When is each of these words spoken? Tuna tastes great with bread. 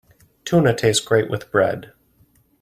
Tuna 0.45 0.73
tastes 0.75 0.99
great 1.05 1.29
with 1.29 1.51
bread. 1.51 1.93